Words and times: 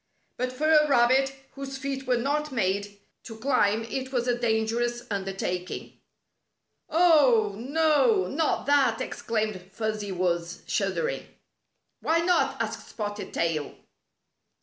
But 0.35 0.51
for 0.51 0.67
a 0.71 0.87
rabbit, 0.87 1.31
whose 1.51 1.77
feet 1.77 2.07
were 2.07 2.17
not 2.17 2.51
made 2.51 2.97
to 3.21 3.37
climb, 3.37 3.83
it 3.83 4.11
was 4.11 4.27
a 4.27 4.35
dangerous 4.35 5.03
undertak 5.11 5.69
ing. 5.69 5.93
"Oh, 6.89 7.53
no, 7.55 8.25
iK)t 8.27 8.65
that!" 8.65 8.99
exclaimed 8.99 9.61
Fuzzy 9.71 10.11
Wuzz, 10.11 10.63
shuddering. 10.65 11.19
A 11.19 11.19
Test 11.19 11.29
of 11.29 11.37
Courage 11.37 12.17
47 12.17 12.25
"Why 12.25 12.25
not?" 12.25 12.59
asked 12.63 12.87
Spotted 12.87 13.31
Tail. 13.31 13.75